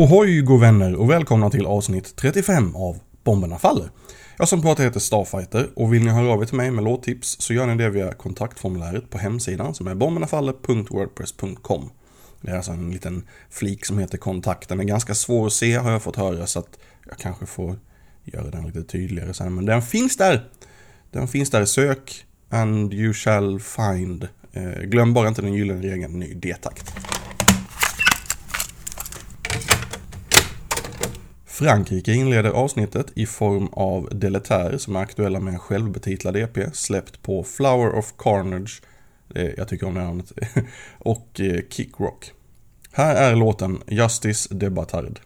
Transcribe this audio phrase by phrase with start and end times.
[0.00, 3.90] Ohoj go vänner och välkomna till avsnitt 35 av Bomberna Faller.
[4.38, 7.36] Jag som pratar heter Starfighter och vill ni höra av er till mig med låttips
[7.40, 11.90] så gör ni det via kontaktformuläret på hemsidan som är bombernafaller.wordpress.com.
[12.40, 14.68] Det är alltså en liten flik som heter kontakt.
[14.68, 16.78] Den är ganska svår att se har jag fått höra så att
[17.08, 17.76] jag kanske får
[18.24, 19.54] göra den lite tydligare sen.
[19.54, 20.48] Men den finns där!
[21.10, 21.64] Den finns där.
[21.64, 24.28] Sök and you shall find.
[24.52, 26.94] Eh, glöm bara inte den gyllene regeln ny D-takt.
[31.60, 37.22] Frankrike inleder avsnittet i form av Deletär som är aktuella med en självbetitlad EP släppt
[37.22, 38.82] på Flower of Carnage,
[39.34, 40.32] eh, jag tycker om det namnet,
[40.98, 42.32] och eh, Kick Rock.
[42.92, 45.20] Här är låten Justice de Batard.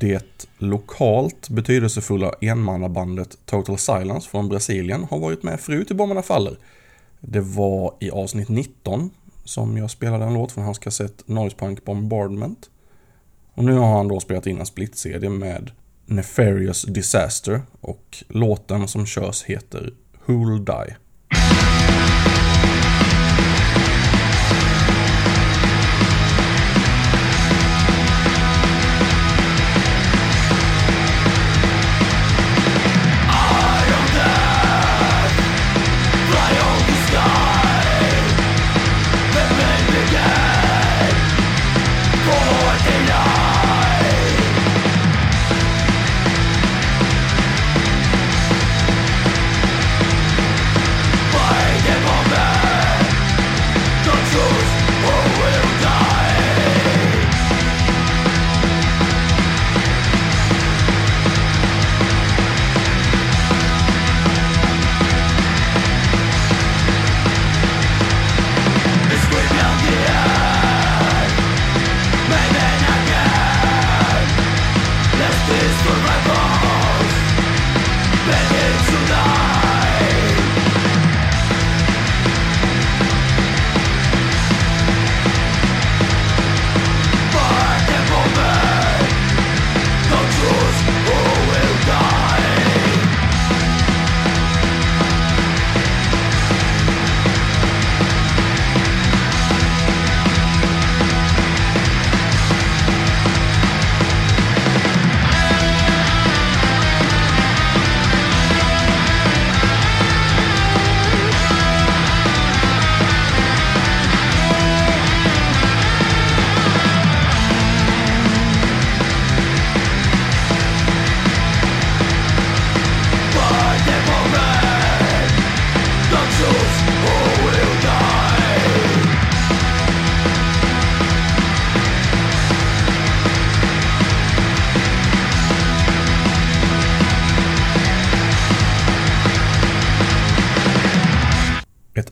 [0.00, 6.56] Det lokalt betydelsefulla enmannabandet Total Silence från Brasilien har varit med förut i Bomberna Faller.
[7.20, 9.10] Det var i avsnitt 19
[9.44, 12.70] som jag spelade en låt från hans kassett Noise Punk Bombardment.
[13.54, 15.70] Och nu har han då spelat in en split-CD med
[16.06, 19.94] Nefarious Disaster och låten som körs heter
[20.26, 20.96] Who'll Die.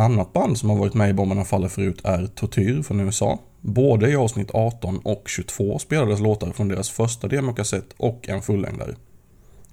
[0.00, 3.38] Annat band som har varit med i Bomberna Faller förut är Tortyr från USA.
[3.60, 8.94] Både i avsnitt 18 och 22 spelades låtar från deras första demokassett och en fullängdare.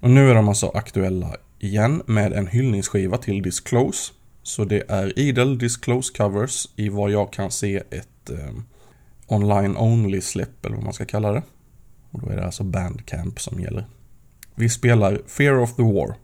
[0.00, 4.12] Och nu är de alltså aktuella igen med en hyllningsskiva till Disclose.
[4.42, 8.54] Så det är idel Disclose covers i vad jag kan se ett eh,
[9.26, 11.42] online only släpp eller vad man ska kalla det.
[12.10, 13.86] Och då är det alltså Bandcamp som gäller.
[14.54, 16.14] Vi spelar Fear of the War.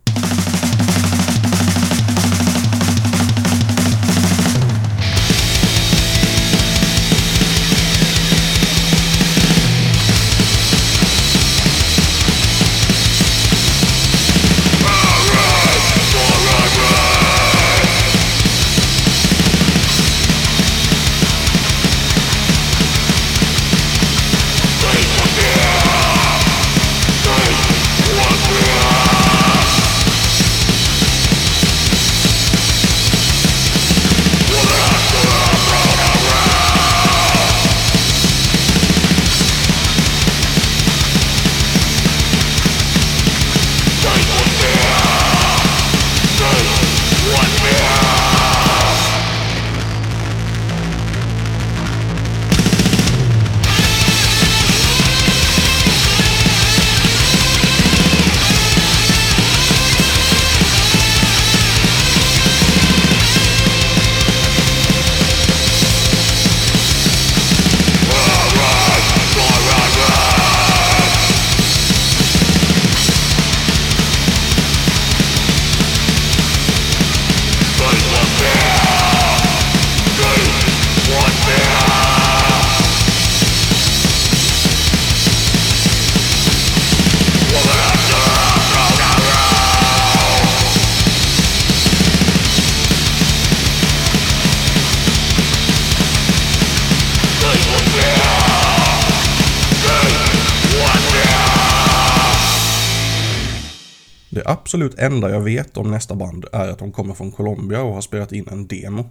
[104.35, 107.95] Det absolut enda jag vet om nästa band är att de kommer från Colombia och
[107.95, 109.09] har spelat in en demo.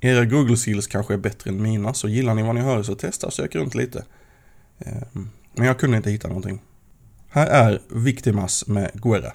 [0.00, 2.94] Era Google skills kanske är bättre än mina, så gillar ni vad ni hör så
[2.94, 4.04] testa och sök runt lite.
[4.78, 6.62] Ehm, men jag kunde inte hitta någonting.
[7.28, 9.32] Här är Victimas med Guerra.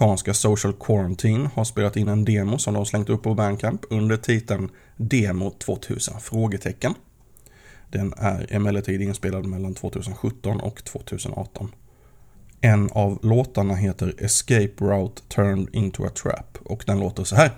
[0.00, 4.16] Amerikanska Social Quarantine har spelat in en demo som de slängt upp på Bandcamp under
[4.16, 6.20] titeln Demo 2000?
[6.20, 6.94] frågetecken.
[7.90, 11.72] Den är emellertid inspelad mellan 2017 och 2018.
[12.60, 17.50] En av låtarna heter Escape Route Turned Into a Trap och den låter så här.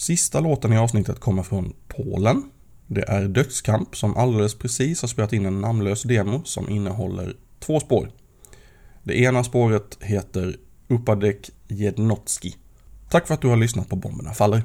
[0.00, 2.50] Sista låten i avsnittet kommer från Polen.
[2.86, 7.80] Det är Dödskamp som alldeles precis har spelat in en namnlös demo som innehåller två
[7.80, 8.10] spår.
[9.02, 10.56] Det ena spåret heter
[10.88, 12.54] Upadek Jednotski.
[13.10, 14.62] Tack för att du har lyssnat på Bomberna Faller.